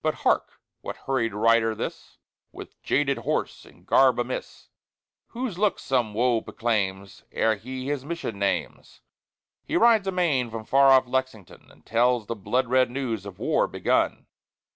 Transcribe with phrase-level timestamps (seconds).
[0.00, 0.60] But, hark!
[0.80, 2.18] What hurried rider, this,
[2.52, 4.68] With jaded horse and garb amiss,
[5.30, 9.00] Whose look some woe proclaims, Ere he his mission names?
[9.64, 13.66] He rides amain from far off Lexington, And tells the blood red news of war
[13.66, 14.28] begun!